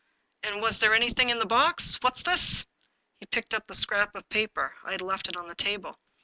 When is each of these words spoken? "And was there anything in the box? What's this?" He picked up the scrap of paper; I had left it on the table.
"And 0.41 0.63
was 0.63 0.79
there 0.79 0.95
anything 0.95 1.29
in 1.29 1.37
the 1.37 1.45
box? 1.45 1.99
What's 2.01 2.23
this?" 2.23 2.65
He 3.19 3.27
picked 3.27 3.53
up 3.53 3.67
the 3.67 3.75
scrap 3.75 4.15
of 4.15 4.27
paper; 4.29 4.73
I 4.83 4.93
had 4.93 5.01
left 5.03 5.27
it 5.29 5.37
on 5.37 5.45
the 5.45 5.53
table. 5.53 5.95